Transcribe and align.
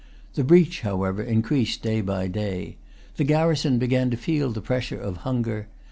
The 0.33 0.43
breach, 0.43 0.81
however, 0.81 1.21
increased 1.21 1.83
day 1.83 2.01
by 2.01 2.27
day. 2.27 2.77
The 3.17 3.23
garrison 3.23 3.77
began 3.77 4.09
to 4.09 4.17
feel 4.17 4.49
the 4.49 4.59
pressure 4.59 4.99
of 4.99 5.17
hunger. 5.17 5.67